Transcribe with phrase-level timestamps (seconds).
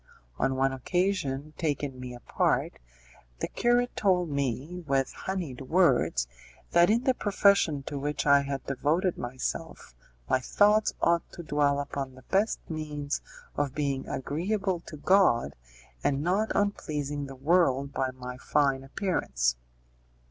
[0.39, 2.79] On one occasion, taking me apart,
[3.37, 6.27] the curate told me, with honeyed words,
[6.71, 9.93] that in the profession to which I had devoted myself
[10.27, 13.21] my thoughts ought to dwell upon the best means
[13.55, 15.55] of being agreeable to God,
[16.03, 19.55] and not on pleasing the world by my fine appearance.